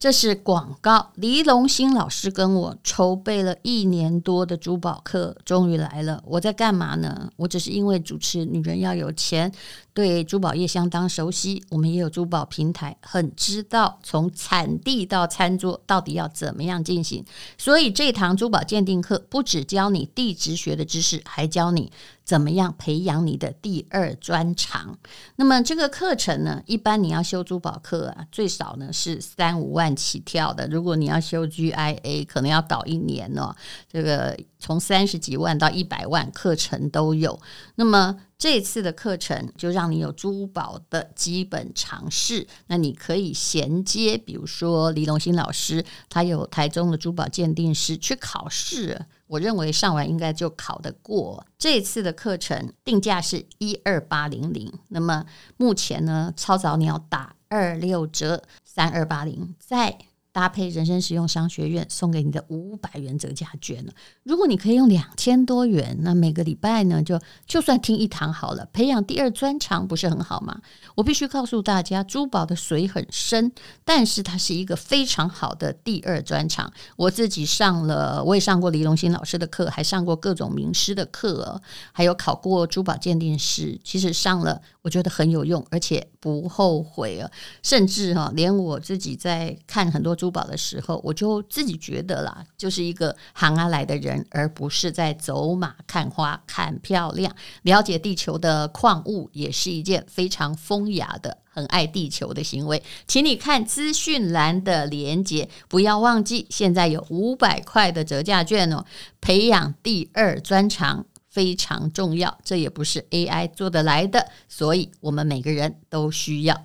[0.00, 1.10] 这是广告。
[1.16, 6.22] 黎龙兴老师跟我筹备了一年多的珠宝课，终于来了。
[6.24, 7.28] 我在干嘛呢？
[7.34, 9.50] 我只是因为主持《女人要有钱》，
[9.98, 11.60] 对珠宝业相当熟悉。
[11.70, 17.24] 我们也有珠宝平台，很知道从产地到餐桌到底要怎么样进行。
[17.56, 21.90] 所以这堂珠宝鉴定课不只教你地质学的知识，还教你。
[22.22, 24.98] 怎么样培养你的第二专长？
[25.36, 30.68] 那么这个课程呢，一般你要修珠宝课啊，最少呢是三五万起跳的。
[30.68, 33.56] 如果你要修 GIA，可能要搞一年哦。
[33.90, 37.40] 这个从三十几万到一百万课程都有。
[37.76, 42.46] 那么这次的课程就让你有珠宝的基本常识。
[42.68, 49.06] 那你可以衔接，比如说黎龙兴老师，他有台中的珠宝鉴定师去考试。
[49.26, 51.44] 我认为上完应该就考得过。
[51.58, 59.98] 这次的课程定价是一二八零零，那么目前呢，超早鸟打二六折，三二八零，在。
[60.38, 63.92] 搭配人生实用商学院送给你的五百元折价券了。
[64.22, 70.60] 如果你可以用两千多元，那每个礼拜呢，就就算听一堂好了，培养第二专长不是很好吗？
[70.94, 73.50] 我必须告诉大家，珠宝的水很深，
[73.84, 76.72] 但是它是一个非常好的第二专长。
[76.94, 83.76] 我自己上了，我也上过黎龙兴老师的课，还上过各种名师的课，还有考过珠宝鉴定师。
[83.82, 87.30] 其实上了，我觉得很有用，而且不后悔啊。
[87.62, 90.30] 甚至哈，连我自己在看很多珠。
[90.30, 97.34] 宝的时候，我就自己觉得啦，就是一个行啊来的人，而不是在走马看花看漂亮。
[97.62, 102.82] 了解地球的矿物也是一件非常风雅的、很爱地球的行为。
[103.06, 108.84] 请你看资讯栏的连接，不要忘记，现在有五百块的折价券哦。
[109.20, 111.04] 培养第二专长
[111.38, 116.60] 非常重要，这也不是 AI 做得来的，所以我们每个人都需要。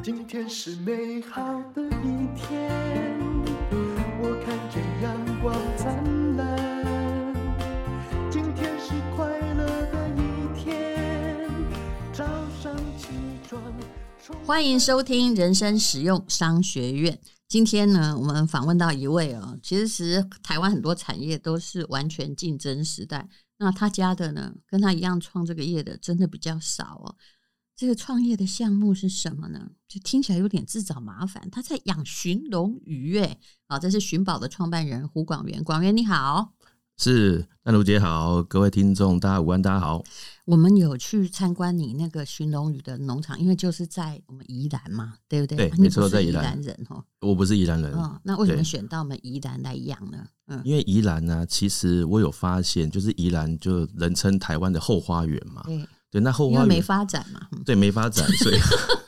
[0.00, 1.42] 今天是美好
[1.74, 2.70] 的一天，
[4.22, 7.34] 我看见阳光灿烂。
[8.30, 9.26] 今天是快
[9.56, 11.50] 乐的一天，
[12.12, 12.24] 早
[12.62, 13.08] 上起
[13.48, 13.60] 床。
[14.44, 17.18] 欢迎收听人生实用商学院。
[17.48, 27.14] 今天呢，我们访问到一位哦，其实台湾很多产业都是完全竞争时代，那他家的呢，跟他一样创这个业的，真的比较少哦。
[27.76, 29.70] 这个创业的项目是什么呢？
[29.86, 31.48] 就听起来有点自找麻烦。
[31.50, 35.62] 他在养寻龙鱼，哎，好，这是寻宝的创办人胡广元。
[35.62, 36.52] 广元你好，
[36.98, 40.02] 是那卢姐好，各位听众大家午安，大家好。
[40.46, 45.68] 我们有去参观你那个寻龙鱼的农场，因为就是在我们宜兰嘛，对不对？
[45.68, 47.04] 对，没错，在宜兰人哈。
[47.20, 50.26] 我不是宜兰人，哦，那为什么选到我们宜兰来养呢？
[50.46, 55.62] 嗯，因为宜兰呢，其实我有发现，就是宜兰就人称台湾的后花园嘛。
[55.66, 55.86] 对。
[56.08, 57.46] 对，那后花园没发展嘛？
[57.64, 58.54] 对，没发展，所以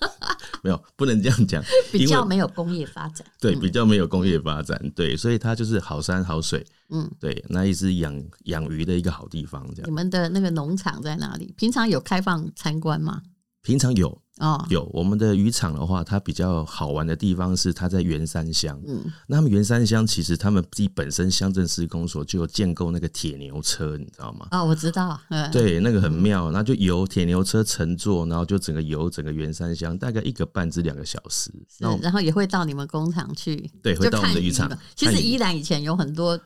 [0.64, 1.62] 没有不能这样讲。
[1.92, 9.66] 比较没有工业发展，对，比较没有工业发展，对，所以它就是好山好水，嗯，对，那也是养养鱼的一个好地方。
[9.74, 11.54] 这样，你们的那个农场在哪里？
[11.56, 13.22] 平常有开放参观吗？
[13.62, 14.20] 平常有。
[14.38, 18.80] 哦，有我们的渔场的话，它比较好玩的地方是它在圆山乡。
[18.86, 24.46] 嗯，那他们员山乡其实他们自己本身乡镇施工所就有建构那个铁牛车，你知道吗？
[24.52, 25.20] 哦，我知道。
[25.30, 31.50] 嗯，对，那个很妙，那就由铁牛车乘坐，然后就整个游整个圆山乡，大概一个半至两个小时。
[31.68, 34.70] 是，然后也会到你们工厂去，对，会到我们的渔场。
[34.94, 36.38] 其实宜兰以前有很多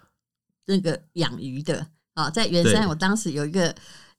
[0.64, 3.74] 那个养鱼的啊，在圆山，我当时有一个。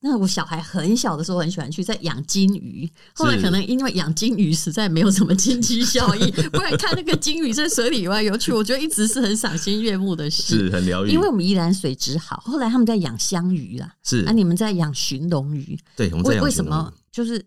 [0.06, 11.10] 那我小孩很小的时候很喜欢去在养金鱼，后来可能因为养金鱼实在没有什么经济效益， 不然看那个金鱼在水里游来游去，我觉得一直是很赏心悦目的事，是很疗愈。
[11.10, 16.44] 因为我们宜兰水质好，后来他们在养香鱼啦，是啊，你们在养寻龙鱼，对，我们在养。
[16.44, 16.94] 为什么？
[17.10, 17.42] 就是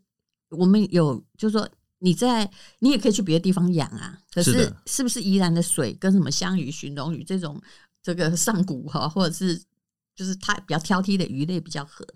[0.48, 1.68] 我们有，就是说
[1.98, 7.60] 你在你也可以去别的地方养啊，可是是不是宜兰的水跟什么香鱼、寻龙鱼这种
[8.02, 9.60] 这个上古哈，或者是
[10.14, 12.06] 就是它比较挑剔的鱼类比较合？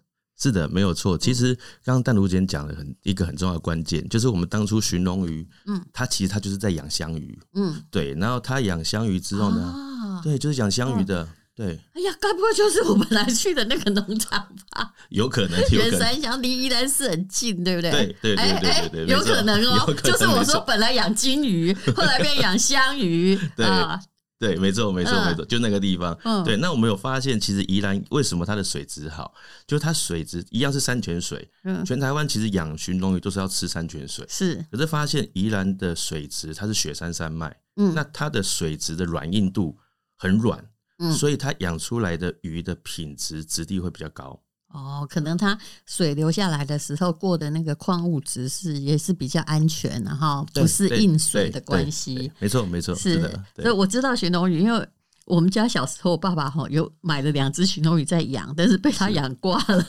[0.40, 1.18] 是的，没有错。
[1.18, 8.14] 其实刚刚淡如姐讲的很一个很重要的关键，就是我们当初寻龙鱼，嗯，它其实它就是在养香鱼，嗯，对。
[8.14, 11.78] 然后它养香鱼之后呢，啊、对，就是养香鱼的，对。
[11.92, 14.90] 哎呀，该不会就是我们来去的那个农场吧？
[15.10, 17.90] 有可能，员山乡离宜兰市很近，对不对？
[17.90, 19.94] 对对对对对对，有可能哦。
[20.02, 23.66] 就是我说本来养金鱼，后来变养香鱼， 对。
[24.40, 26.18] 啊对，没错，没错，没错，就那个地方。
[26.24, 26.56] 嗯，对。
[26.56, 29.34] 那我们有发现，其实宜兰为什么它的水质好？
[29.66, 31.46] 就是它水质一样是山泉水。
[31.64, 34.24] 嗯，全台湾其实养鲟龙鱼都是要吃山泉水。
[34.30, 34.64] 是。
[34.72, 37.54] 可是发现宜兰的水质，它是雪山山脉。
[37.76, 37.94] 嗯。
[37.94, 39.76] 那它的水质的软硬度
[40.16, 40.66] 很软。
[41.00, 41.12] 嗯。
[41.12, 44.42] 所以它养出来的鱼的品质质地会比较高。
[44.72, 52.30] 哦，可能它水流下来的时候过的那个矿物质是也是比较安全，然后不是硬水的关系。
[52.38, 53.44] 没错，没错，是的。
[53.56, 54.88] 所以我知道鲟龙鱼，因为
[55.26, 59.84] 我们家小时候爸爸哈有买了两只鲟龙鱼在养，但是被他养挂了。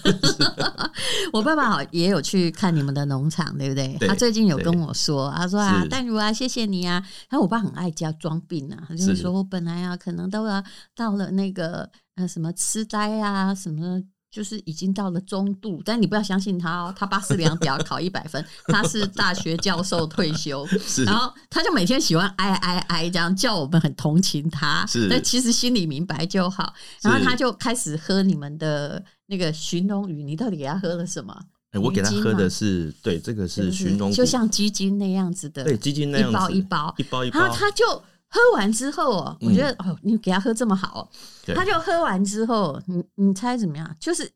[1.31, 3.95] 我爸爸好也有去看你们的农场，对不对？
[3.99, 6.93] 对他最近有跟我说，他说啊，淡如啊，谢谢你啊。
[7.29, 10.63] 然后我爸很爱家装病啊，他就是说我本来啊可能都要
[10.95, 14.01] 到了那个呃什么痴呆啊什么。
[14.31, 20.65] 就是已经到了中度，但你不要相信他哦，他八四量表考一百分，他是大学教授退休，
[21.05, 26.73] 然后他就每天喜欢哀哀哀这样叫我们很同情他，是但其实心里明白就好。
[27.01, 31.37] 然后他就开始喝你们的那个寻龙鱼，你到底给他喝了什么？
[31.73, 38.01] 欸、我给他喝的是对，这个是寻龙，就像鸡精那样子的，对，鸡精那样子，一包一包一包一包，然后他就。
[38.33, 41.11] 喝完之后哦，我觉得、嗯、哦，你给他喝这么好，
[41.53, 43.95] 他就喝完之后，你你猜怎么样？
[43.99, 44.31] 就是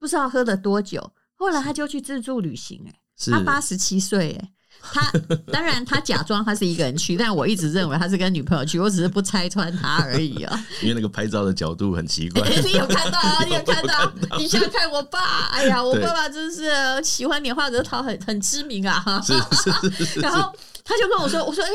[0.00, 2.94] 不知道喝了多久，后来他就去自助旅行，哎，
[3.30, 4.50] 他八十七岁，哎，
[4.82, 5.12] 他
[5.52, 10.66] 当然他假装他是一个人去，但我一直认为他是跟女朋友去，我只是不拆穿他而已啊。
[10.82, 13.44] 因为那个拍照的角度很奇怪， 你有看到啊？
[13.46, 14.12] 你有看到？
[14.38, 15.46] 你想看我爸？
[15.52, 16.68] 哎呀，我爸爸真是
[17.04, 19.22] 喜欢拈花惹草，很很知名啊。
[19.22, 20.20] 是是是是。
[20.20, 20.52] 然后
[20.84, 21.70] 他就跟我说：“我说，哎。”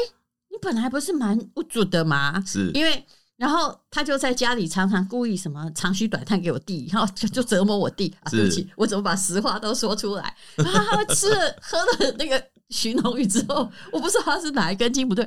[0.52, 2.44] 你本来不是蛮不足的吗？
[2.46, 3.06] 是因为，
[3.38, 8.30] 然后他就在家里常常故意什么长吁短叹给我弟， 然后就就折磨我弟啊！
[8.30, 10.36] 对不起，我怎么把实话都说出来？
[10.58, 15.24] 然后他吃了喝了那个鲟龙雨之后，我不知道他是哪一根筋不对，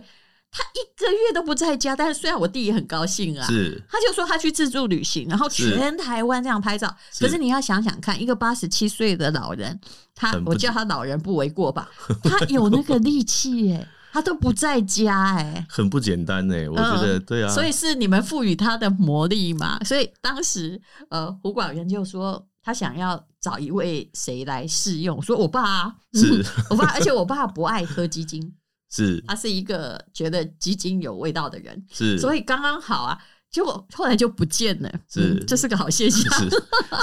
[0.51, 1.97] 他一个月都不在家。
[1.97, 6.95] 但是虽然我弟也很高兴啊，是他就说他去自助旅行，然后全台湾这样拍照。
[7.19, 9.81] 可是你要想想看，一个八十七岁的老人，
[10.15, 11.91] 他我叫他老人不为过吧？
[12.23, 13.89] 他有那个力气耶。
[14.15, 19.77] 他都不在家哎、欸，很不简单哎、欸，我觉得、嗯、对啊，所以是你们赋予他的魔力嘛。
[19.81, 20.81] 所以当时
[21.11, 28.55] 呃，胡广元就说他想要找一位谁来试用，说我爸、啊、是、嗯、我爸，而且我爸不爱喝鸡精，
[28.89, 29.21] 是。
[29.27, 32.17] 他是一个觉得鸡精有味道的人，是。
[32.17, 33.19] 所以刚刚好啊。
[33.55, 36.29] 结果后来就不见了，是、嗯、这是个好现象。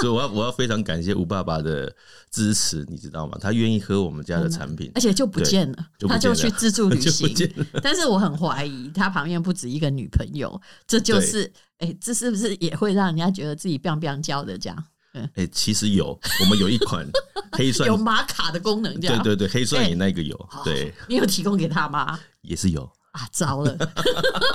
[0.01, 1.89] 所以我要我要非常感谢吴爸爸的
[2.29, 3.37] 支持，你知道吗？
[3.39, 5.77] 他愿意喝我们家的产品，嗯、而且就不见了，
[6.09, 7.33] 他就去自助旅行。
[7.81, 11.45] 但是我很怀疑他旁边不止一个女朋友，这就是
[11.77, 14.83] 哎、欸，这是不是也会让人家觉得自己 biang biang 娇的这样？
[15.13, 17.07] 哎、欸，其实有，我们有一款
[17.53, 22.19] 黑蒜有玛卡的功能，这样对对对，黑蒜也那个有，欸、对，你有提供给他吗？
[22.41, 22.91] 也是有。
[23.11, 23.77] 啊，糟了！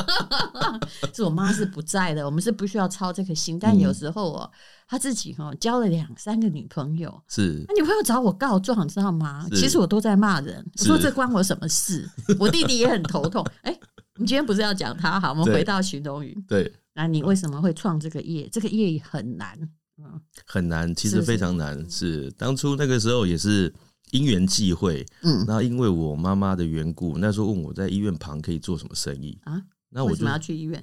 [1.13, 3.59] 是我妈是不在的，我们是不需要操这颗心。
[3.59, 4.51] 但有时候哦，
[4.89, 9.47] 他自己哦交了两三个女朋友，是那女朋友找我告状，你知道吗？
[9.51, 12.09] 其实我都在骂人，我说这关我什么事？
[12.39, 13.47] 我弟弟也很头痛。
[13.63, 13.79] 哎，
[14.15, 15.31] 我们今天不是要讲他好？
[15.31, 16.35] 我们回到鲟龙鱼。
[16.49, 18.49] 对，那你为什么会创这个业？
[18.51, 19.59] 这个业很难，
[19.99, 21.85] 嗯，很难，其实非常难。
[21.91, 23.75] 是当初那个时候也是。
[24.13, 29.61] 因缘际会，嗯，那因为我妈妈的缘故，那时候问我在医院旁可以做什么生意啊？
[29.91, 30.83] 那我就为什么要去医院？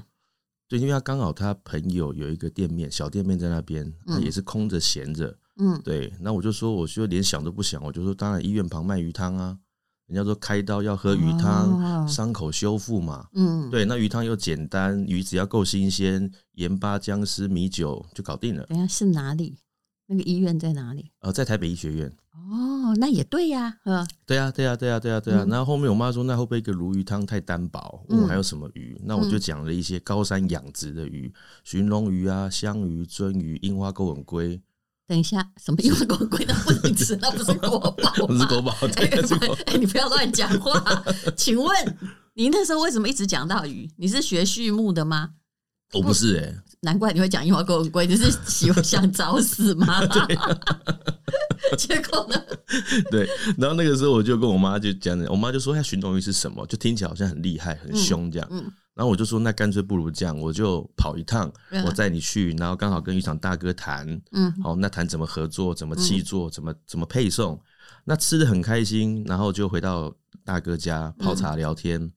[0.67, 6.11] 对，因为他刚好他朋友有一个店面，小店面在那边，他也是空着闲着，嗯，对。
[6.19, 9.57] 那我就说，我就连想都不想，我就说，当然医院旁卖鱼汤啊，
[10.07, 13.85] 人家说开刀要喝鱼汤，伤口修复嘛，嗯，对。
[13.85, 18.65] 那鱼汤又简单，鱼只要够新鲜，盐巴、姜丝、米酒就搞定了。
[18.65, 19.57] 等下是哪里？
[20.07, 21.11] 那个医院在哪里？
[21.19, 22.11] 呃，在台北医学院。
[22.33, 25.45] 哦，那也对呀，嗯，对呀，对呀，对呀，对呀，对呀。
[25.49, 28.03] 然后后面我妈说，那会不会一个鲈鱼汤太单薄？
[28.09, 28.99] 问我还有什么鱼？
[29.05, 31.33] 那我就讲了一些高山养殖的鱼，
[31.63, 34.61] 鲟龙鱼啊、香鱼、鳟鱼、樱花钩吻龟。
[35.07, 36.45] 等一下，什么樱花钩吻龟？
[36.45, 37.93] 那不能吃，那不是国宝，
[38.27, 38.71] 不是国宝。
[39.65, 41.03] 哎，你不要乱讲话。
[41.37, 41.97] 请问
[42.33, 43.89] 你那时候为什么一直讲到鱼？
[43.97, 45.31] 你是学畜牧的吗？
[45.93, 50.01] 我不是哎，难怪你会讲樱花钩吻鲑，你是喜欢想找死吗？
[51.77, 52.35] 结果呢？
[53.09, 56.65] 对，然后那个时候我就跟我妈就讲，我妈就说：“那鲟龙鱼是什么？
[56.67, 58.47] 就听起来好像很厉害、很凶这样。
[58.51, 67.59] 嗯”嗯，然后我就说：“那干脆不如这样，我就跑一趟，嗯、我载你去，然后刚好跟渔场大哥谈，嗯，好，那谈怎么合作，怎么气作，怎么怎么配送，
[68.03, 70.13] 那吃的很开心，然后就回到
[70.43, 72.11] 大哥家泡茶聊天，嗯、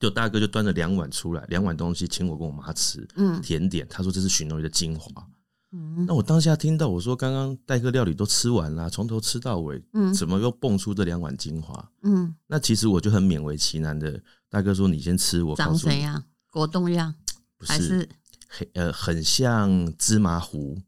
[0.00, 5.26] 就大哥就端了两碗出来，两碗东西请我跟我妈吃，嗯，甜点，他说这是鲟龙鱼的精华。”
[5.74, 11.90] 嗯，那我当下听到我说，刚刚待客料理都吃完了，从头吃到尾，嗯，怎么又蹦出这两碗精华？
[12.02, 16.22] 嗯，那其实我就很勉为其难的，大哥说你先吃，我长怎样？
[16.50, 17.14] 果冻样？
[17.56, 18.06] 不是，还是
[18.48, 20.78] 黑呃，很像芝麻糊，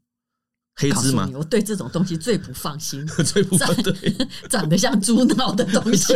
[0.75, 1.29] 黑芝麻。
[1.33, 3.93] 我对这种东西最不放心， 最不放对，
[4.49, 6.13] 长得像猪脑的东西，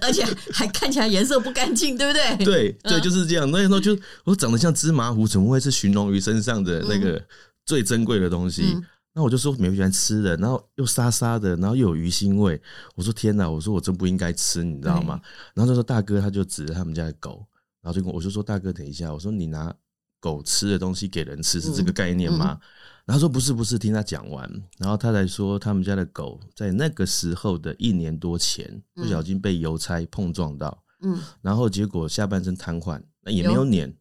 [0.00, 2.36] 而且还看起来颜色不干净，对不对？
[2.44, 3.50] 对对，就是这样。
[3.50, 7.22] 那时候就我长得像芝麻糊，怎么会是寻龙鱼身上的那个？
[7.66, 8.84] 最珍贵的东西，嗯、
[9.14, 12.60] 那我就说没有喜欢吃的，然后又沙沙的，然后又有鱼腥味。
[12.94, 15.18] 我说天哪，我说我真不应该吃，你知道吗？
[15.54, 17.42] 然后他说大哥，他就指着他们家的狗，
[17.80, 19.74] 然后就跟我就说大哥，等一下，我说你拿
[20.20, 22.58] 狗吃的东西给人吃是这个概念吗？
[23.04, 33.96] 然后说不是不是，听他讲完，然后他才说他们家的狗在那个时候的一年多前不小心被邮差碰撞到，嗯，然后结果下半身瘫痪，那也没有碾，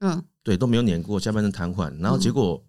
[0.00, 2.64] 嗯，对，都没有碾过，下半身瘫痪，然后结果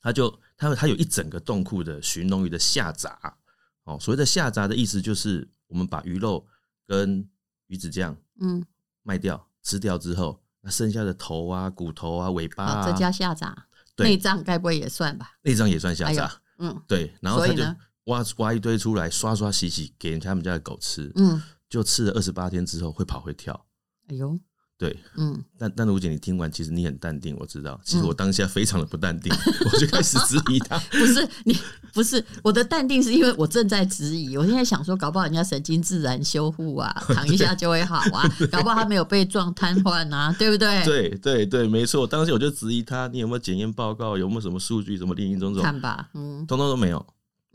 [0.00, 0.38] 他就。
[0.58, 3.36] 他他有一整个洞库的鲟龙鱼的下杂
[3.84, 6.46] 哦，所谓的下杂的意思就是我们把鱼肉
[6.86, 7.28] 跟
[7.66, 8.64] 鱼子酱嗯。
[9.02, 13.66] 卖掉吃掉之后，那剩下的头啊、骨头啊、尾巴啊，这叫下杂。
[14.04, 15.32] 内脏该不会也算吧？
[15.42, 16.32] 内脏也算下杂。
[16.58, 17.14] 嗯，对。
[17.20, 17.62] 然后他就
[18.04, 21.10] 挖挖一堆出来，刷刷洗洗给人家他们家的狗吃。
[21.16, 23.66] 嗯，就吃了二十八天之后会跑会跳。
[24.08, 24.38] 哎呦。
[24.78, 27.80] 对，嗯，但但卢姐，你听完其实你很淡定，我知道。
[27.82, 30.78] 其实我当下非常的不淡定，嗯、我就开始质疑他。
[30.90, 31.56] 不是你，
[31.94, 34.36] 不是我的淡定，是因为我正在质疑。
[34.36, 38.30] 我现在想说，搞不好人家神经自然修复啊，躺一下就会好啊。
[38.52, 40.84] 搞不好他没有被撞瘫痪啊，对不对？
[40.84, 42.06] 对对对，没错。
[42.06, 44.18] 当时我就质疑他，你有没有检验报告？
[44.18, 44.98] 有没有什么数据？
[44.98, 45.62] 什么林林总总？
[45.62, 47.06] 看吧，嗯，通通都没有。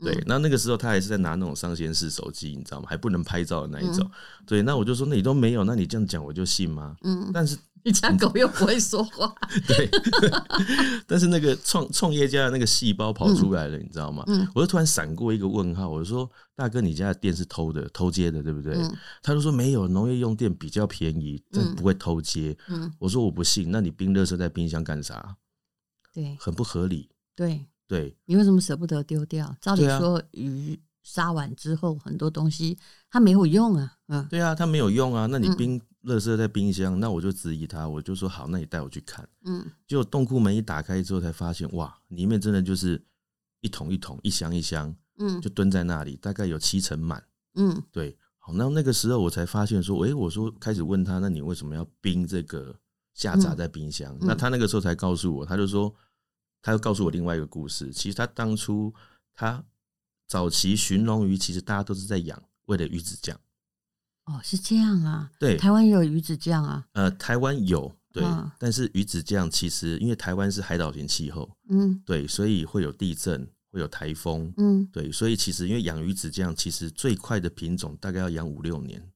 [0.02, 2.86] 对，那那个时候他还是在拿那种上纤式手机，你知道吗？
[2.88, 4.10] 还不能拍照的那一种。
[4.46, 6.96] 对，那我就说，那你都没有，那你这样讲我就信吗？
[7.02, 7.56] 嗯，但是。
[7.84, 9.34] 你家狗又不会说话，
[9.66, 9.90] 对，
[11.04, 14.24] 但是那个创创业家的那个细胞跑出来了，你知道吗？
[14.54, 18.76] 我就突然闪过一个问号，我就说：“大哥，你家的电是偷的，偷接的，对不对？”
[19.20, 22.56] 他就说：“没有，农业用电比较便宜，但不会偷接。”
[23.00, 25.36] 我说：“我不信，那你冰垃圾在冰箱干啥？”
[26.14, 27.10] 对，很不合理。
[27.34, 29.54] 对对，你为什么舍不得丢掉？
[29.60, 32.78] 照理说，鱼杀完之后，很多东西
[33.10, 33.92] 它没有用啊。
[34.08, 35.26] 嗯，对啊，它没有用啊。
[35.26, 35.80] 那你冰。
[36.04, 39.24] 垃圾在冰箱，那我就质疑他，我就说好，那你带我去看。
[39.44, 43.00] 嗯，结果冻库门一打开之后，才发现哇，里面真的就是
[43.60, 47.22] 一桶一桶、一箱一箱，嗯，就蹲在那里，大概有七成满。
[47.54, 52.74] 嗯，对，好，那那个时候我才发现说，诶、欸，我说开始问他，那你为什么要冰这个
[53.14, 54.12] 下杂在冰箱？
[54.14, 55.94] 嗯、那他那个时候才告诉我，他就说，
[56.62, 57.90] 他又告诉我另外一个故事。
[57.92, 58.94] 其实他当初
[59.34, 59.62] 他
[60.26, 63.38] 早期鲟龙鱼，其实大家都是在养，为了鱼子酱。
[64.24, 65.30] 哦，是这样啊。
[65.38, 66.86] 对，台湾也有鱼子酱啊。
[66.92, 79.11] 呃，台湾有，对，啊、但是鱼子酱其实因为台湾是海岛型气候，嗯，对，所以会有地震，会有台风，嗯，对，所以其实因为养鱼子酱，其实最快的品种大概要养五六年。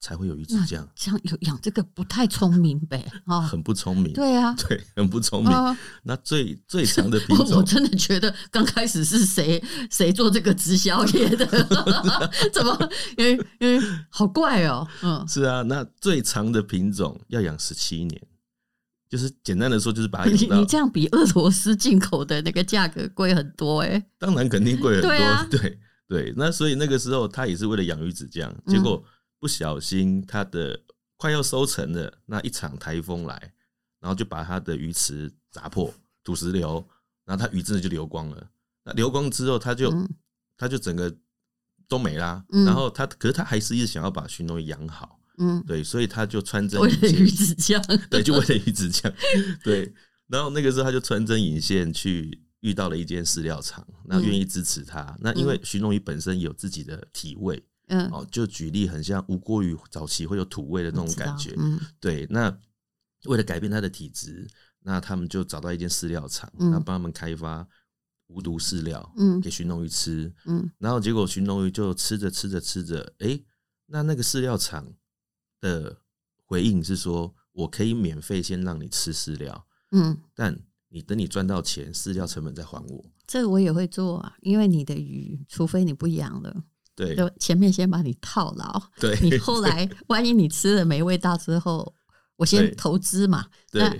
[0.00, 1.20] 才会有鱼子酱，这样。
[1.24, 5.76] 有养这个不太聪明呗，啊， 很不聪明，对啊， 对，很不聪明。
[6.02, 11.46] 那最 最长的品种，我真的觉得刚开始是谁谁做这个直销业的，
[12.50, 12.90] 怎么？
[13.18, 13.78] 因为因为
[14.08, 18.22] 好怪哦，嗯，是啊，那最长的品种要养十七年，
[19.10, 25.10] 就是简单的说，就是把它你，你这样比俄罗斯进口的那个价格贵很多哎，当然肯定贵很多，
[25.50, 25.78] 对
[26.08, 29.04] 对，那所以那个时候他也是为了养鱼子酱，结果。
[29.40, 30.78] 不小心，它的
[31.16, 33.52] 快要收成了，那一场台风来，
[33.98, 35.92] 然后就把它的鱼池砸破，
[36.22, 36.86] 土石流，
[37.24, 38.50] 然后它鱼真的就流光了。
[38.84, 39.90] 那流光之后，它就
[40.56, 41.14] 它就整个
[41.88, 42.44] 都没啦。
[42.50, 49.12] 然后它可是它还是一直想要把鲟龙鱼养好，嗯，对，所以他就穿针为了鱼子酱， 对，就为了鱼子酱，
[49.64, 49.92] 对。
[50.28, 55.16] 然后那个时候他就穿针引线去遇到了一间饲料厂，那愿意支持他。
[55.18, 57.62] 那因为鲟龙鱼本身有自己的体味。
[57.90, 62.26] 嗯，哦，就举例，很像吴锅鱼早期会有土味的那种感觉，嗯，对。
[62.30, 62.56] 那
[63.24, 64.48] 为了改变它的体质，
[64.80, 67.66] 那他们就找到一间饲料厂，那帮他们开发
[68.28, 70.70] 无毒饲料，嗯，给鲟龙鱼吃，嗯。
[70.78, 73.38] 然后结果鲟龙鱼就吃着吃着吃着，哎，
[73.86, 74.86] 那那个饲料厂
[75.60, 75.98] 的
[76.46, 80.56] 回应是说，我可以免费先让你吃饲料，嗯，但
[80.88, 83.04] 你等你赚到钱，饲料成本再还我。
[83.26, 86.64] 这个我也会做啊，因为你的鱼，除非你不养了。
[87.00, 91.94] 对，就前面先把你套牢， 对，你后来万一你吃了没味道之后，
[92.36, 93.96] 我先投资嘛，对，那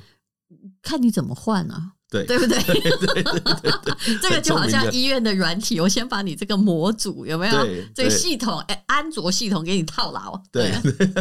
[0.82, 2.62] 看你怎么换啊，对，对不对？
[2.62, 7.66] 对对对对， 这个就好像医院的软体，我先把你这个模组有没有？
[7.94, 10.70] 这个系统哎，安卓系统给你套牢，对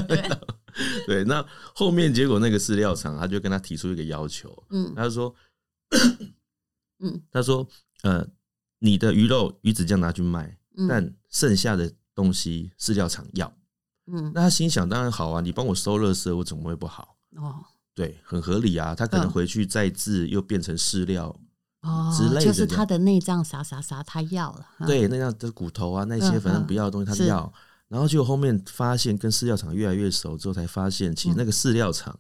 [0.08, 0.30] 对
[1.08, 1.24] 对。
[1.24, 5.34] 那后面结果那个饲料厂他就跟他提出一个要求，嗯，他说，
[7.00, 7.66] 嗯， 他说，
[8.04, 8.28] 呃，
[8.80, 10.59] 你的鱼肉鱼子酱拿去卖。
[10.88, 13.52] 但剩下的东西饲料厂要，
[14.08, 17.18] 嗯，那他心想当然好啊，你帮我收垃圾，我怎么会不好？
[17.36, 21.36] 哦，对，很合理啊，他可能回去再制又变成饲料
[21.82, 27.52] 哦之类的，就是他的内脏啥啥啥他要了，对，那样的骨头啊那些反正不要的东西他要，
[27.88, 32.20] 然后就后面发现跟饲料厂越来越熟之后，才发现其实那个饲料厂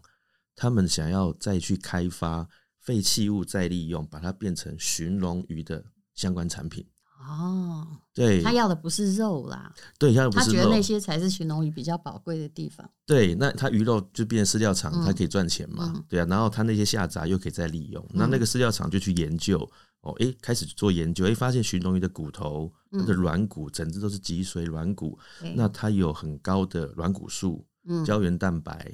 [0.55, 2.47] 他们想要再去开发
[2.79, 5.83] 废弃物再利用，把它变成鲟龙鱼的。
[6.15, 6.85] 相关产品。
[7.19, 12.89] 哦，对，他要的不是肉啦，对，他他觉得那些才是鲟龙鱼比较宝贵的地方。
[13.05, 15.91] 对，那他鱼肉就变成饲料厂，他可以赚钱嘛？
[15.93, 19.59] 嗯、对啊，然后他那些下杂又可以再利用，嗯、那那个饲料厂就去研究
[20.01, 28.91] 哦，哎，开始做研究，哎，发现鲟龙鱼的骨头，它的软骨整只都是脊髓软骨，嗯、那它有很高的软骨素、嗯、胶原蛋白。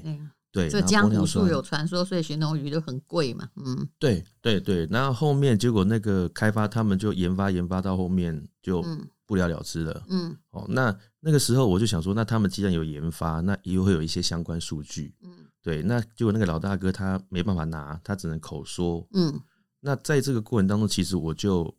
[0.55, 3.49] 嗯对，这江湖术有传说，所以鲟龙鱼就很贵嘛。
[3.57, 8.83] 嗯，对对对，然后后面结果那个开发，他们就研发研发到后面就
[9.25, 10.03] 不了了之了。
[10.07, 15.13] 嗯，哦，那那个时候我就想说，那他们既然有研发，那也会有一些相关数据。
[15.21, 15.29] 嗯，
[15.61, 19.05] 对，那结果那个老大哥他没办法拿，他只能口说。
[19.13, 19.37] 嗯，
[19.81, 21.75] 那在这个过程当中，其实我就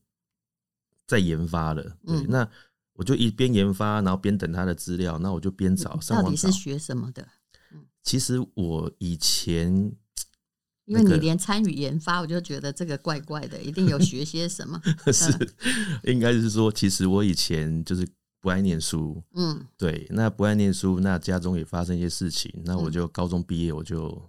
[1.06, 1.82] 在研发了。
[2.04, 2.46] 对，那
[2.92, 5.98] 我就一边研发，然后边等他的资料，那我就边找。
[6.08, 7.26] 到底是学什么的？
[8.06, 9.66] 其实我以前，
[10.84, 14.80] 因为你连参与研发，我就觉得这个怪怪的，一定有学些什么。
[15.12, 15.32] 是，
[16.04, 18.06] 应该是说，其实我以前就是
[18.40, 19.20] 不爱念书。
[19.34, 24.22] 嗯，对，那不爱念书，那家中也发生一些事情，那我就高中毕业我就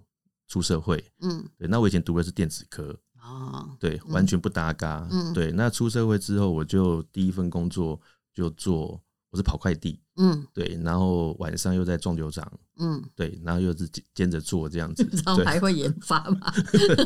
[0.48, 1.02] 出社会。
[1.20, 2.98] 嗯，对，那我以前读的是电子科。
[3.22, 5.06] 哦，对，完全不搭嘎。
[5.12, 8.00] 嗯，对，那出社会之后，我就第一份工作
[8.34, 9.00] 就做。
[9.30, 16.52] 我是跑快递，嗯，对，然后晚上又在撞球场，嗯，对，然后又是兼着做这样子，然后还会研发嘛？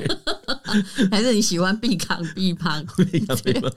[1.11, 2.85] 还是你喜欢避扛避胖？
[3.11, 3.71] 避扛避胖。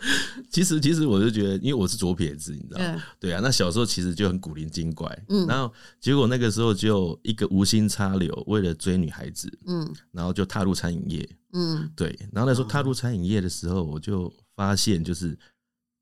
[0.49, 3.03] 其实，其实我就觉得，因为我是左撇子，你知道吗？
[3.19, 15.37] 对啊，那小时候其实就很古灵精怪，嗯，然后结果那个时候就一个无心插柳，为了追女孩子，嗯，然后就踏入餐饮业，嗯，对，然后那时候踏入餐饮业的时候，我就发现，就是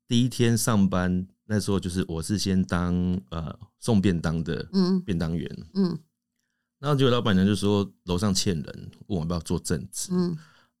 [0.08, 1.26] 第一天上班。
[1.46, 2.94] 那时候就是我是先当
[3.28, 4.66] 呃送便当的
[5.04, 5.98] 便当员，嗯，嗯，
[6.78, 10.34] 然后结果老板娘就说楼上欠人，问我要不要做正职，嗯，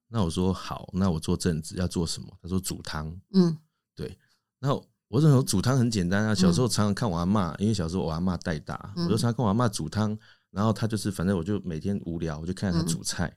[0.08, 2.28] 那我说好，那我做正职要做什么？
[2.40, 3.54] 他说煮汤，嗯，
[3.94, 4.16] 对，
[4.58, 10.18] 然后我说煮汤很简单啊，小时候常常看我阿嬷，因为小时候我阿妈带大，我就常常看我阿妈煮汤，
[10.50, 13.36] 然后他就是反正我就每天无聊，我就看她煮菜。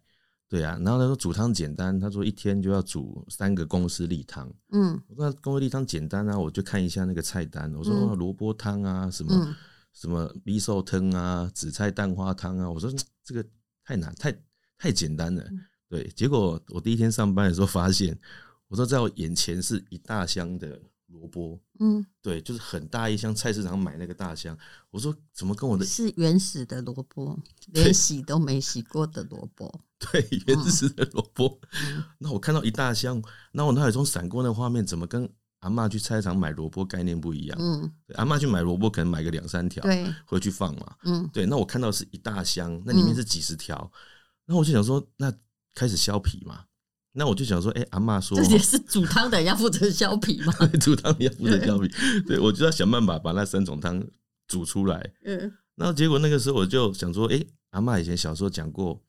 [0.50, 4.50] 对啊，然后他说煮汤简单，他说一天就要煮三个公司例汤。
[4.72, 7.74] 嗯，我说公司例汤简单啊，我就看一下那个菜单。
[7.76, 9.54] 我说萝卜汤啊，什么、嗯、
[9.94, 12.70] 什么米寿汤啊，紫菜蛋花汤啊。
[12.70, 12.90] 我说
[13.24, 13.46] 这个
[13.84, 14.34] 太难，太
[14.78, 15.44] 太简单了。
[15.90, 18.18] 对，结果我第一天上班的时候发现，
[18.70, 20.80] 我说在我眼前是一大箱的。
[21.08, 24.58] 萝卜，嗯，对，就是很大一箱，菜市场买那个大箱。
[24.92, 31.60] 我说怎么跟我的是原始的萝卜，连洗都没洗过的萝卜，对，原始的萝卜。
[31.86, 37.58] 嗯、 那我看到一大箱，那我脑海中闪过那画面，怎么跟阿嬷去菜市场买萝卜概念不一样？
[37.60, 40.96] 嗯，阿嬷去买萝卜可能买个两三条，对，回去放嘛。
[41.04, 43.92] 嗯，对，那我看到是一大箱，那里面是几十条，
[44.46, 45.34] 那、嗯、我就想说，那
[45.74, 46.66] 开始削皮嘛。
[47.18, 50.54] 那我就想说，哎、欸，阿嬷说，这也是煮汤的人要负责削皮吗？
[50.80, 51.92] 煮汤要负责削皮，
[52.28, 54.02] 对，我就要想办法把那三种汤
[54.48, 55.14] 煮出来。
[55.26, 59.02] 嗯，然后结果那个时候我就想说，哎、欸，阿嬷以前小时候讲过，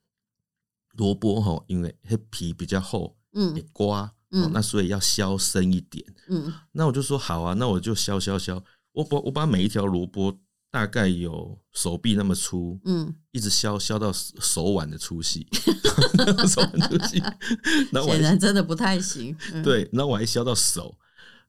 [0.93, 6.03] 萝卜哈，因为它皮比较厚，嗯，刮，嗯，那所以要削深一点。
[6.29, 10.35] 嗯，那我就说好啊，那我就削削削，我把我把每一条萝卜。
[10.71, 15.47] 大概有手臂那么粗，嗯，一直削削到手腕的粗细，
[16.47, 17.21] 手腕粗细，
[18.05, 19.35] 显然真的不太行。
[19.53, 20.95] 嗯、对，然后我还削到手，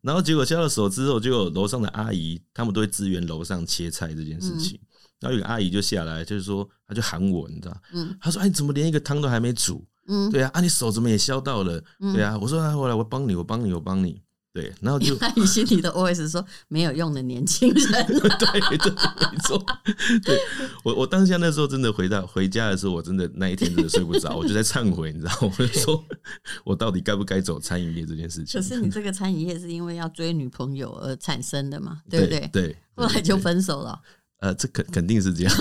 [0.00, 4.78] 然后结果削到手之后，就有楼上的阿姨，他们都会支援楼上切菜这件事情。
[4.78, 4.86] 嗯、
[5.20, 9.86] 然后有个阿姨就下来，就是说，她就喊我，你知道，嗯，她说：“哎，你怎么连一个汤都还没煮？
[10.06, 11.82] 嗯，对啊，啊，你手怎么也削到了？
[12.00, 18.92] 嗯、对啊，我说：啊，我来，我帮你，我帮你，我帮你。”对，然后就你心里的 OS 说没有用的年轻人， 对对，
[19.30, 19.64] 没错。
[20.24, 20.36] 对
[20.82, 25.54] 我我当下那时候真的回到回家的时候，我真的那一天真的睡不着，我就在忏悔，你知道吗？
[25.56, 26.04] 我就 说
[26.64, 28.60] 我到底该不该走餐饮业这件事情？
[28.60, 32.00] 可是你 这个餐饮业是因为要追女朋友而产生的嘛？
[32.10, 32.50] 对不对？
[32.52, 34.00] 对，后来就分手了。
[34.40, 35.54] 呃，这肯肯定是这样，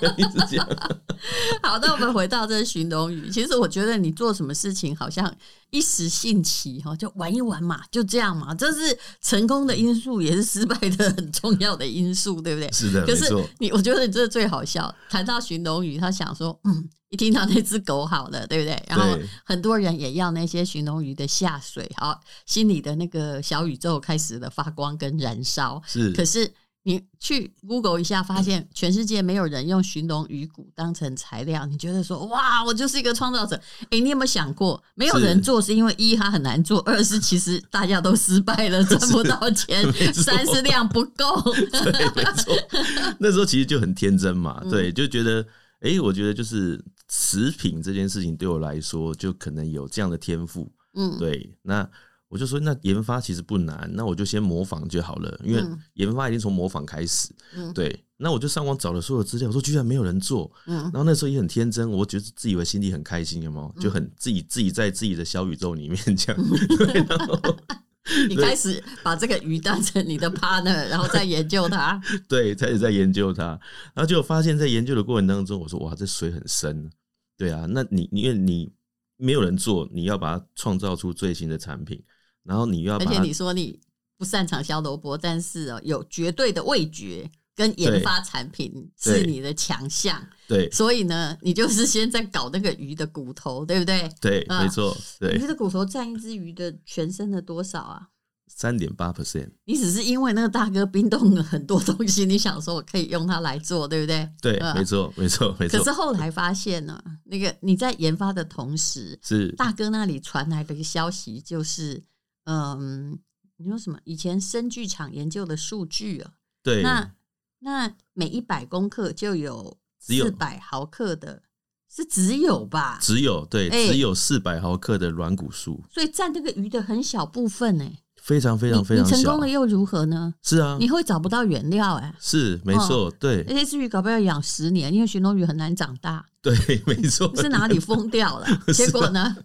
[0.00, 0.68] 肯定是这样。
[1.62, 3.30] 好，那我们回到这寻龙鱼。
[3.30, 5.34] 其实我觉得你做什么事情，好像
[5.70, 8.54] 一时兴起哈，就玩一玩嘛，就这样嘛。
[8.54, 12.70] 这是成功的因素，也是失败的很重要的因素，对不对？
[12.72, 13.06] 是的。
[13.06, 13.24] 可是
[13.58, 14.94] 你，我觉得你这最好笑。
[15.08, 18.82] 谈到寻龙鱼，他想说，嗯，一听到那只狗好了，对不对？
[18.86, 25.82] 然后很多人也要那些寻龙鱼的下水，好，心里的那个小宇宙开始了发光跟燃烧。
[25.86, 26.52] 是，可是。
[26.82, 31.66] 你去 Google 一下，发现全世界没有人用寻龙鱼骨当成材料。
[31.66, 33.60] 你觉得说哇，我就是一个创造者？
[33.90, 41.52] 诶，你有没有想过，没有人做是因为一它很难做，二是其实大家都失败了， 赚不到钱，三是量不够。
[41.52, 42.56] 对，没错。
[43.20, 45.46] 那时候其实就很天真嘛，对，就觉得
[45.80, 50.72] 诶，我觉得就是食品这件事情对我来说，就可能有这样的天赋。
[50.94, 51.86] 嗯，对，那。
[52.30, 55.62] 我就说，那研发其实不难，那我就先模仿就好了，因为
[55.94, 57.28] 研发已经从模仿开始。
[57.54, 58.04] 嗯，对。
[58.22, 60.50] 那我就上网找了所有资料，我说居然没有人做。
[60.66, 63.82] 嗯，然后那时候也很天真，我觉得自以为心里很开心，有没有？
[63.82, 66.42] 就很自己自己在自己的小宇宙里面这样。
[66.78, 67.40] 对，然后
[68.28, 72.00] 你开始把这个鱼当成你的 partner，然后再研究它。
[72.28, 73.58] 对，开始在研究它，
[73.94, 76.90] 然后就发现，在研究的过程当中，我说哇，这水很深。
[77.38, 78.70] 对啊，那你因为你
[79.16, 82.02] 没有人做，你要把它创造出最新的产品。
[82.44, 83.78] 然后你又要，而且你说你
[84.16, 90.22] 不擅长削萝卜，但是哦，有绝对的味觉跟研发产品是你的强项。
[90.48, 94.10] 对，所以呢，你就是先在搞那个鱼的骨头，对不对？
[94.20, 94.96] 对，没错。
[95.18, 98.08] 对，鱼的骨头占一只鱼的全身的多少啊？
[98.48, 99.48] 三点八 percent。
[99.64, 104.28] 你只是因为那个大哥冰冻了很多东西，你想说我可以用它来做，对不对？
[104.42, 105.78] 对，没错，没错，没错。
[105.78, 112.02] 可是后来发现呢，那个你在研发的同时，是大哥那里传来的一个消息，就是。
[112.52, 113.16] 嗯，
[113.58, 113.98] 你说什么？
[114.02, 116.32] 以前生剧场研究的数据啊，
[116.64, 117.12] 对，那
[117.60, 121.42] 那每一百公克就有四百毫克的，
[121.88, 122.98] 是只有吧？
[123.00, 129.16] 只有对，欸、只有四百毫克的软骨素，所以占这个鱼的很小部分呢、欸，非常非常非常小。
[129.16, 130.34] 你成功了又如何呢？
[130.42, 133.42] 是啊，你会找不到原料哎、欸，是没错，哦、对。
[133.42, 136.26] 而且这只鱼搞不好要养十年，因为鲟龙鱼很难长大。
[136.42, 137.30] 对，没错。
[137.36, 138.46] 是哪里疯掉了？
[138.74, 139.36] 结果呢？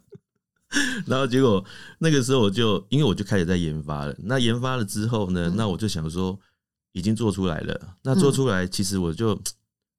[1.08, 1.64] 然后结果
[2.00, 4.16] 那个时候我就因为我就开始在研发了。
[4.20, 6.38] 那研发了之后呢，那我就想说
[6.94, 7.98] 已经做出来了。
[8.04, 9.34] 那做出来其实我就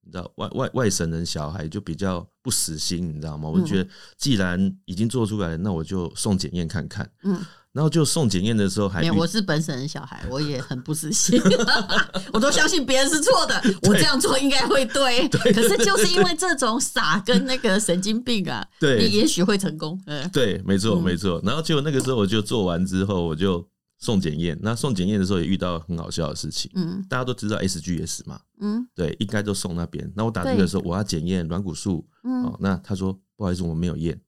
[0.02, 3.48] 你知道外外外省人小孩就比较不死心，你知道吗？
[3.48, 7.10] 我觉得既然已经做出来了，那我就送检验看看。
[7.22, 7.40] 嗯。
[7.76, 11.38] 然后就送检验的时候还，我是本省人小孩， 我也很不死心，
[12.32, 15.28] 我都相信别人是错的，我这样做应该会 对。
[15.28, 20.00] 对，可是就是因为这种傻跟那个神经病啊，对，你也许会成功。
[20.06, 21.38] 嗯对，没错，没错。
[21.44, 23.62] 然后结果那个时候我就做完之后，我就
[23.98, 24.58] 送检验。
[24.62, 26.70] 那送检验的时候也遇到很好笑的事情。
[26.76, 30.10] 嗯，大家都知道 SGS 嘛，嗯，对，应该都送那边。
[30.16, 34.18] 那我打这个时候我要检验软骨素，哦，那他说不好意思，我没有验。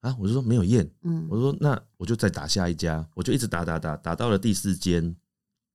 [0.00, 5.14] 啊，我就说没有验，嗯，我说那我就再打下一家，我就一直打打打打到了第四间，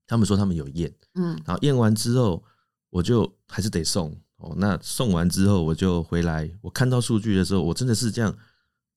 [0.07, 2.43] 他们说他们有验，嗯，然后验完之后，
[2.89, 4.55] 我就还是得送哦。
[4.57, 8.35] 那送完之后，我就回来，我看到数据的时候，我真的是这样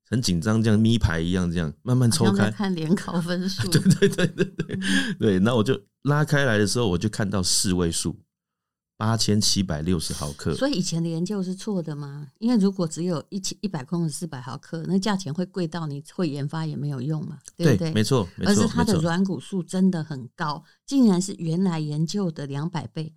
[0.08, 4.78] 很紧张，这样咪牌一样，这样慢慢抽开看联考分数， 对对对对对
[5.18, 8.18] 对，那我就拉开来的时候，我就看到四位数。
[8.98, 12.26] 八千七百六十毫克，所以以前的研究是错的吗？
[12.40, 17.38] 因为如果只有一千一百公克四百毫克，那价钱会贵到你会研发也没有用嘛？
[17.56, 17.92] 对不对？
[17.92, 23.14] 没错，而是它的软骨素真的很高，竟然是原来研究的两百倍，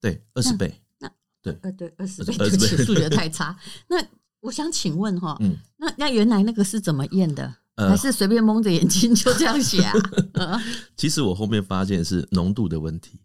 [0.00, 0.82] 对，二十倍。
[0.98, 1.08] 那
[1.40, 3.56] 对，呃，对，二十倍，对不起，数学太差。
[3.88, 4.04] 那
[4.40, 7.54] 我想请问哈，嗯，那那原来那个是怎么验的？
[7.76, 9.92] 还是随便蒙着眼睛就这样写啊？
[10.96, 13.20] 其实我后面发现是浓度的问题。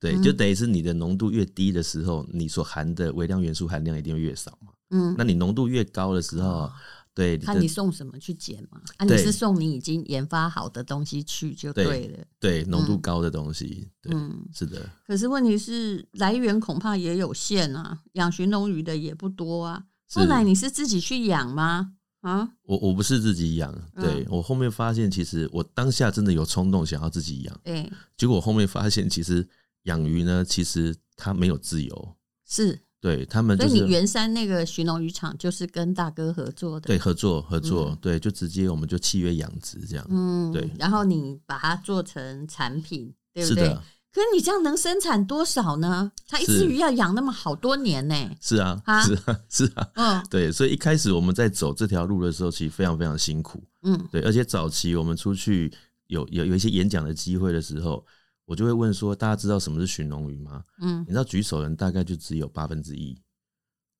[0.00, 4.72] 对，就等于是你的浓度越低的时候，你所含的微量元素含量一定会越少嘛。
[4.90, 6.70] 嗯，那你浓度越高的时候，
[7.12, 8.80] 对，看你送什么去检嘛。
[8.96, 12.18] 啊，你是送你已经研发好的东西去就对了。
[12.38, 14.88] 对，浓度高的东西，嗯，是的。
[15.04, 19.82] 可是问题是来源恐怕也有限啊，养鲟龙鱼的也不多啊。
[20.12, 21.94] 后来你是自己去养吗？
[22.20, 29.44] 啊，我我不是自己养，对，我后面发现其实我当下真的有冲动想要自己养，对，结果我后面发现其实。
[29.88, 33.70] 养鱼呢，其实它没有自由，是对他们、就是。
[33.70, 40.70] 所以你圆山那个寻龙渔场就是跟大哥合作的，对，合作合作，嗯、对，就直接我们就契约养殖这样，嗯，对。
[40.78, 43.64] 然后你把它做成产品，对不对？
[43.64, 43.82] 是的。
[44.10, 46.10] 可是你这样能生产多少呢？
[46.26, 48.36] 它一只鱼要养那么好多年呢、欸。
[48.40, 50.50] 是啊，啊，是啊，是啊，嗯， 对。
[50.50, 54.20] 所以一开始我们在走这条路的时候，其实非常非常辛苦，嗯，对。
[54.22, 55.72] 而且早期我们出去
[56.08, 58.04] 有有有一些演讲的机会的时候。
[58.48, 63.14] 我就会问说：“大家知道什么是寻龙鱼吗？”嗯，你知道举手人大概就只有八分之一，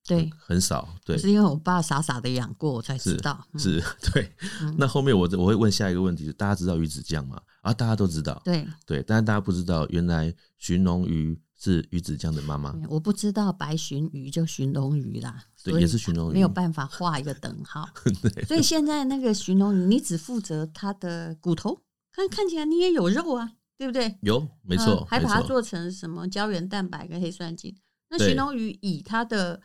[0.06, 0.88] 对、嗯，很少。
[1.04, 3.46] 对，是因为我爸傻傻的养过，我才知道。
[3.58, 4.32] 是，是，对。
[4.62, 7.38] 嗯、那后面我我会问下一个问题：是大家知道鱼子酱吗？
[7.60, 8.40] 啊，大家都知道。
[8.42, 12.74] 对对，但是大家不知道，原来寻龙鱼是鱼子酱的妈妈。
[12.88, 17.86] 我不知道白鲟鱼就寻龙鱼啦，对，也是寻龙鱼，没有办法画一个等号。
[18.34, 23.52] 对，所以现在那个寻龙鱼，你只负责它的骨头，看看起来你也有肉啊。
[23.78, 24.18] 对不对？
[24.22, 27.72] 有，没错，还把它做成什么胶原蛋白跟黑酸菌。
[28.10, 29.60] 那鲟龙鱼以它的，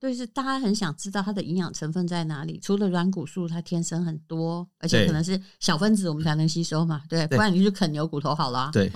[0.00, 2.58] 就是大家很想知道它的营养成分在哪里。
[2.62, 7.02] 除了软骨素，它天生很多，而且可能是小分子，我们才能吸收嘛。
[7.08, 8.70] 对，不然你就啃牛骨头好了。
[8.72, 8.90] 对，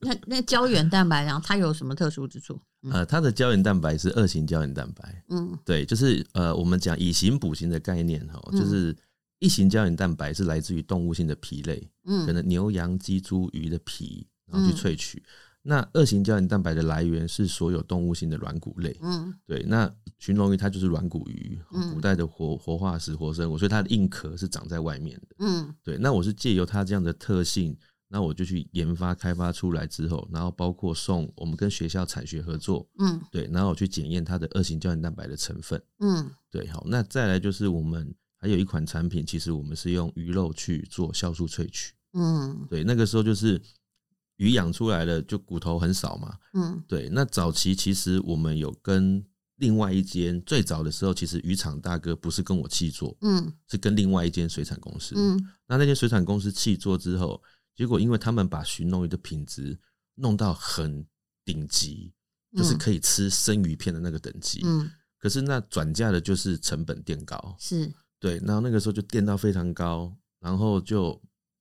[0.00, 2.60] 那那胶原蛋白，然后它有什么特殊之处？
[2.92, 5.24] 呃，它的胶原蛋白是二型胶原蛋白。
[5.30, 8.94] 嗯，对，就是呃，我们讲以形补形的概念哈，就是
[9.40, 15.18] 一型胶原蛋白是来自于动物性的皮类，嗯，可能牛羊鸡猪鱼的皮，然后去萃取。
[15.18, 15.24] 嗯、
[15.62, 19.62] 那二型胶原蛋白的来源是所有动物性的软骨类，嗯，对。
[19.62, 21.56] 那驯龙鱼它就是软骨鱼，
[21.92, 25.96] 古代的活活化石活生物，所以它的硬壳是长在外面的，嗯，对。
[25.98, 27.76] 那我是借由它这样的特性，
[28.08, 36.66] 那我就去研发开发出来之后，然后包括送我们跟学校产学合作，嗯，对，然后我去检验它的二型胶原蛋白的成分，嗯，对。
[36.66, 38.12] 好，那再来就是我们。
[38.40, 41.92] 还有一款产品，其实我们是用鱼肉去做酵素萃取。
[42.12, 43.60] 嗯，对，那个时候就是
[44.36, 46.38] 鱼养出来了，就骨头很少嘛。
[46.54, 47.08] 嗯，对。
[47.10, 49.24] 那早期其实我们有跟
[49.56, 55.14] 另外一间，最早的时候，其实渔场大哥不是跟我契作，嗯，是跟另外一间水产公司。
[55.16, 57.42] 嗯，那那间水产公司契作之后，
[57.74, 59.76] 结果因为他们把鲟龙鱼的品质
[60.14, 61.04] 弄到很
[61.44, 62.12] 顶级，
[62.56, 64.60] 就是可以吃生鱼片的那个等级。
[64.64, 67.56] 嗯，可是那转嫁的就是成本垫高。
[67.58, 67.92] 是。
[68.20, 71.20] 对，然后那个时候就垫到非常高，然后就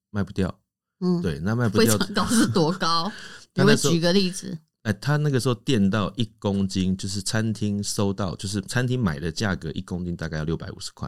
[0.09, 0.59] 卖不掉。
[0.99, 1.95] 嗯，对，那卖不掉。
[1.95, 3.11] 非常高是多高？
[3.53, 4.57] 你会举个例子？
[4.81, 11.07] 哎，他那个时候垫到一公斤，就是餐厅收到，就是餐厅买的价格，一公斤大概要六百五十块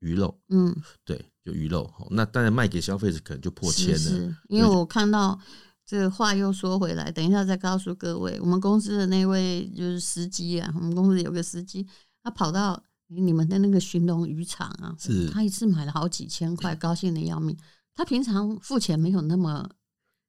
[0.00, 0.36] 鱼肉。
[0.48, 1.88] 嗯，对，就鱼肉。
[2.10, 3.98] 那当然卖给消费者可能就破千了。
[3.98, 5.38] 是，是，因为我看到
[5.86, 11.86] 这个话又说回来，等一下再告诉各位，我们公司的那位就是司机啊，我们公司有个司机，
[12.22, 12.82] 他跑到。
[13.08, 17.56] 你们的那个寻龙渔场啊，是他一次买了好几千块，高兴的要命。
[17.94, 19.68] 他平常付钱没有那么，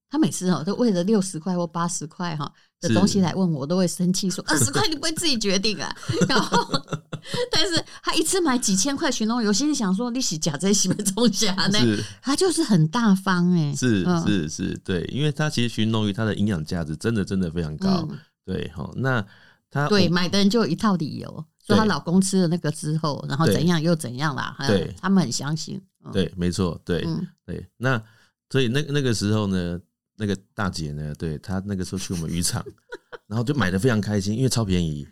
[0.10, 5.96] 他每次哦都为了六十块或八十块哈的东西来问我，都会生气说 二十块你不会自己决定啊。
[6.28, 6.68] 然后，
[7.52, 11.78] 但是他一次买几千块寻龙，有心里想说你是假在西北中下呢，
[12.22, 18.08] 他就是很大方哎，是是是，对，因为他其实寻龙鱼它的营养价值真的真的非常高，
[18.46, 18.90] 对哈。
[18.96, 19.24] 那
[19.70, 21.46] 他对买的人就有一套理由。
[21.76, 24.56] 说她老公吃了那个之后，然后怎样又怎样啦？
[24.68, 25.82] 对，他们很相信。
[26.12, 27.06] 对，没错，对，
[27.46, 27.66] 对。
[27.78, 28.02] 那
[28.50, 29.80] 所以那那个时候呢，
[30.18, 32.66] 那个大姐呢，对她那个时候去我们渔场，
[33.28, 35.08] 然后就买的非常开心，因为超便宜。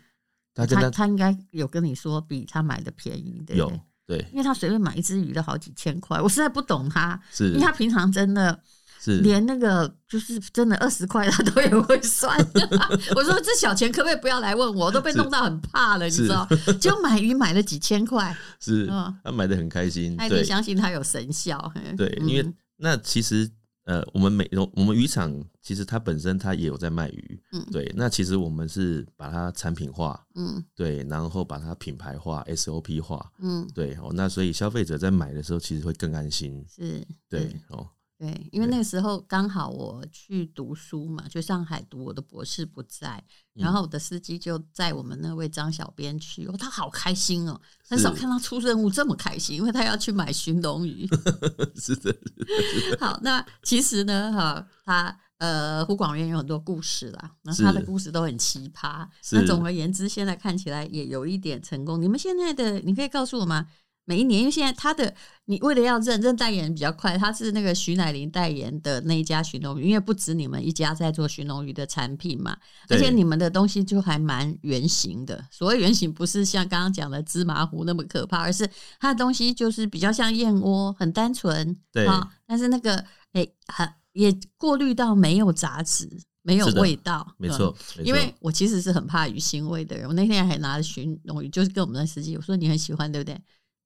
[0.54, 3.72] 她她她应该有跟你说比她买的便宜，对有
[4.06, 8.60] 对，因为她随便买一只鱼都好几千块，我实在不懂她，是因为她平常真的。
[9.00, 12.36] 是连那个就是真的二十块他都也会算。
[13.14, 14.86] 我说这小钱可不可以不要来问我？
[14.86, 16.46] 我都被弄到很怕了，你知道？
[16.80, 18.86] 就买鱼买了几千块， 是
[19.22, 21.72] 他买的很开心，他也相信他有神效。
[21.96, 23.48] 对，因为那其实
[23.84, 25.32] 呃，我们每我们渔场
[25.62, 27.90] 其实它本身它也有在卖鱼，嗯，对。
[27.96, 33.94] 那其实我们是把它产品化，嗯，对，然后把它品牌化、SOP 化，嗯，对。
[33.94, 37.86] 哦，那所以消费者在买的时候其实会更安心，是，对，哦。
[38.18, 43.22] 对，因为那个时候刚好我去读书嘛，去上海读我的博士不在，
[43.54, 51.06] 然后我的司机就载我们那位张小编去，哦，他好开心哦，很少看到出任务这么开心，因为他要去买寻龙鱼。
[51.78, 52.98] 是的，是的。
[53.06, 59.06] 好，那其实呢，哈，他呃，胡广元有很多故事啦，那他的故事都很奇葩。
[59.30, 62.02] 那总而言之，现在看起来也有一点成功。
[62.02, 63.68] 你们现在的，你可以告诉我吗？
[64.08, 72.56] 每一年，因为现在他的你为了要认认代言比较快，他是那个徐乃麟代言的那一家寻龙鱼，因为不止你们一家在做寻龙鱼的产品嘛，
[72.88, 75.44] 而且你们的东西就还蛮圆形的。
[75.50, 78.66] 所谓圆形，不是像刚刚讲的芝麻糊那么可怕，而是
[78.98, 82.26] 它的东西就是比较像燕窝，很单纯，对啊。
[82.46, 86.08] 但是那个哎，很也过滤到没有杂质，
[86.40, 87.76] 没有味道，没错。
[88.02, 93.38] 因为我其实是很怕鱼腥味的人，我那天还拿了寻龙鱼，就是跟我们的司机我说你很喜欢，对不对？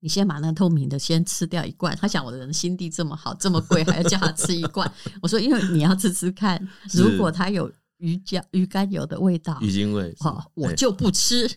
[0.03, 1.95] 你先把那透明的先吃掉一罐。
[1.95, 4.91] 他想我的人心地这么好，这么贵还要叫他吃一罐。
[5.23, 6.61] 我说，因为你要吃吃看，
[6.91, 11.49] 如果他有鱼胶、鱼肝油的味道，鱼腥味，好，我就不吃。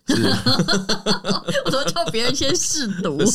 [1.64, 3.18] 我说叫别人先试毒。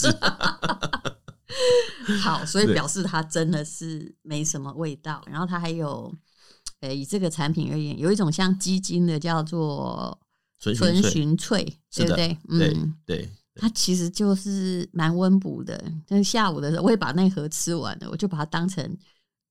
[2.23, 5.21] 好，所以表示它真的是没什么味道。
[5.29, 6.09] 然后它还有，
[6.79, 10.17] 呃，以这个产品而言，有一种像鸡精的叫做
[10.57, 12.37] 醇寻萃，对不对？
[12.47, 13.29] 嗯，对。
[13.55, 18.97] 它其实就是蛮温补的，但是下午的时候我也把那盒吃完了，我就把它当成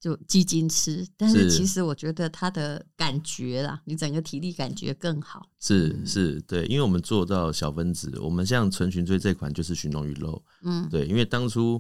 [0.01, 1.07] 就鸡精吃。
[1.19, 5.47] 但是其实我觉得它的感觉啦，你整个体力感觉更好。
[5.61, 11.79] 是是，对，因为我们做到小分子，我们像醇寻萃这款就是寻龙鱼肉，嗯，对，因为当初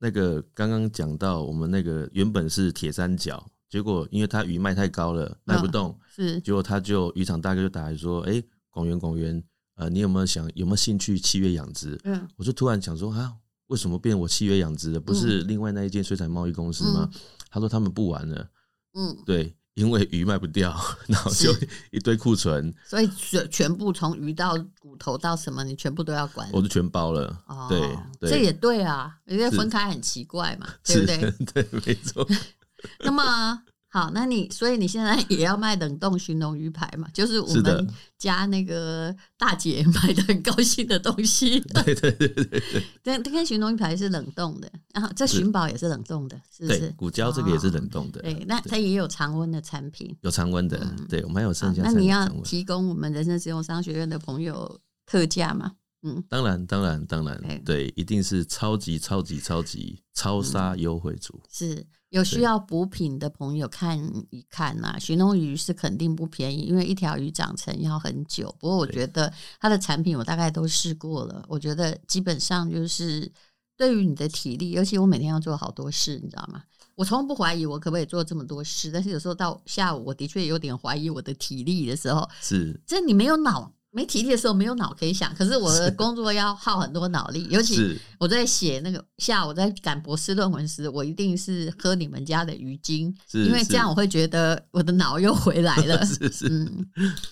[0.00, 9.42] 那个刚刚讲到我们那个原本是铁三角，结果因为它鱼卖太高了，卖不动，是，结果他就渔场大哥就打来说，哎，广元广元。
[9.80, 11.98] 呃，你有没有想有没有兴趣契约养殖？
[12.04, 13.32] 嗯，我就突然想说啊，
[13.68, 15.00] 为什么变我契约养殖的？
[15.00, 17.08] 不是另外那一间水产贸易公司吗？
[17.10, 18.46] 嗯、他说他们不玩了。
[18.92, 21.50] 嗯，对，因为鱼卖不掉， 然后就
[21.92, 26.46] 一堆库存，所以全全部从鱼到骨头到什么，你全部都要管？
[26.52, 27.42] 我就全包了。
[27.46, 27.80] 哦，对，
[28.20, 31.64] 对这也对啊，因为分开很奇怪嘛，对不对？
[31.64, 32.28] 对，没错。
[33.00, 33.62] 那么。
[33.92, 37.08] 好，那你所以你现在 也要卖冷冻鲟龙鱼排嘛？
[37.12, 41.58] 就是我们家那个大姐 买的很高兴的东西。
[41.58, 42.84] 对对对对对。
[43.02, 46.88] 这这鲟龙鱼排是冷冻的，然后这寻宝也是冷冻的，是不是？
[46.96, 48.22] 骨胶这个也是冷冻的。
[48.22, 50.16] 对，那它也有常温的产品。
[50.20, 51.82] 有常温的，对，我们还有剩下。
[51.82, 55.72] 那你要提供我们人生实用商学院的朋友特价吗？
[56.02, 61.42] 嗯，当然，当然，当然，对，一定是超级超级超级超杀优惠组。
[61.50, 61.84] 是。
[62.10, 63.98] 有需要补品的朋友看
[64.30, 68.54] 一看呐、啊，鲟龙鱼是肯定不便宜，因为一条鱼长成要很久。
[68.58, 73.30] 不过我觉得它的产品我大概都试过了，我觉得基本上就是
[73.76, 76.62] 对于你的体力，尤其我每天要做好多事，你知道吗？
[76.96, 83.72] 我从不怀疑我可不可以做这么多事，但是有时候到下午，我的确有点怀疑我的体力的时候，是这你没有脑。
[83.92, 96.02] 没体力的时候没有脑可以想，可是我的工作要耗很多脑力， 尤其我在写那个下午在赶博士论文时，我一定是喝你们家的鱼精，因为这样我会觉得我的脑又回来了。
[96.06, 96.86] 是是，嗯，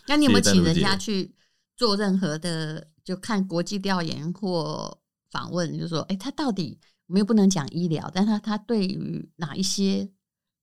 [0.08, 1.32] 那你有没有请人家去
[1.76, 4.98] 做任何的，就看国际调研或
[5.30, 10.08] 访问，就说，哎，他到底我们又不能讲医疗，但他他对于哪一些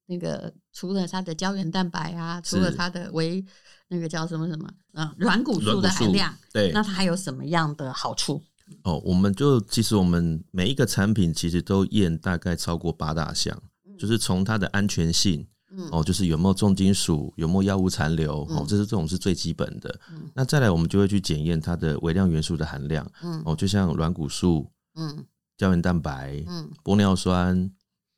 [0.07, 3.43] 那个，除了它的胶原蛋白啊，除了它的维。
[3.87, 5.13] 那个叫什么什么啊？
[5.15, 8.41] 软骨素的含量，对，那它还有什么样的好处？
[8.81, 13.55] 哦，我们就其实我们每一个产品其实都验大概超过八大项，
[13.87, 19.99] 嗯、就是从它的安全性，嗯、哦，就是有没有重金属，有没有药物残留，嗯、哦，这是这种是最基本的。
[20.09, 25.23] 嗯、那再来，我们就会去检验它的微量元素的含量，嗯，哦，就像软骨素，嗯，
[25.59, 27.71] 胶原蛋白，嗯，玻尿酸，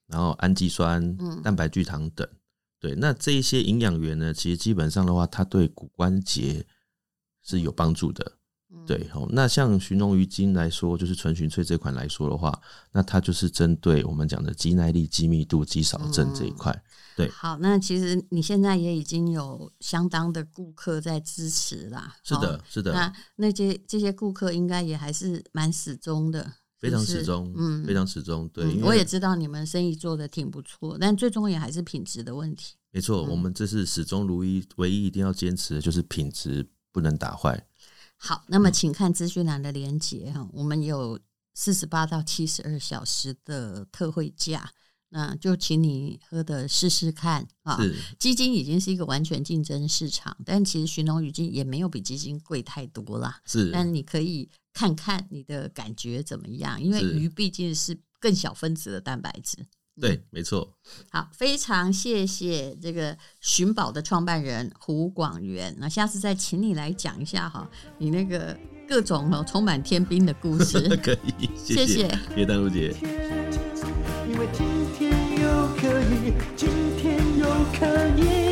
[0.07, 2.25] 然后氨基酸，嗯，蛋白聚糖等。
[2.79, 6.65] 对，那这一些营养源呢，其实基本上的话，它对骨关节
[7.43, 8.33] 是有帮助的。
[8.69, 12.61] 嗯、对，好，那像鲟龙鱼精来说，就是纯鲟萃这款来说的话，
[12.91, 16.71] 那它就是针对我们讲的肌耐力、肌密度、肌少症这一块。
[16.73, 16.83] 嗯、
[17.15, 22.15] 对，好，那其实你现在也已经有相当的顾客在支持啦。
[22.23, 22.91] 是的，是的。
[22.91, 26.53] 那那些这些顾客应该也还是蛮始终的。
[26.79, 28.47] 非常始终，嗯，非常始终。
[28.49, 32.75] 对，嗯、我也知道你们生意做的挺不错，但最终也还是品质的问题。
[32.91, 37.67] 没错，嗯、我们这是始终如一，唯一一定要坚持的就是品质不能打坏。
[38.17, 41.19] 好，那么请看资讯栏的连接哈，嗯、我们有
[41.53, 44.71] 四十八到七十二小时的特惠价。
[45.09, 47.79] 那就请你喝的试试看啊！
[48.19, 53.39] 基金已经是一个完全竞争市场，但其实寻龙鱼精也没有比基金贵太多啦。
[53.45, 59.57] 是，但你可以看看你的感觉怎么样，因为鱼毕竟是更小分子的蛋白质。
[59.99, 60.71] 对，嗯、没错。
[61.09, 65.75] 好，非常谢谢这个寻宝的创办人胡广元。
[65.79, 68.55] 那下次再请你来讲一下哈，你那个
[68.87, 70.79] 各种哦充满天兵的故事。
[71.01, 72.95] 可以，谢谢，谢谢丹如姐。
[74.53, 77.81] 今天又可以，今天又可
[78.21, 78.46] 以。